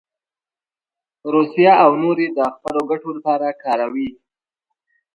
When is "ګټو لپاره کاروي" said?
2.91-4.09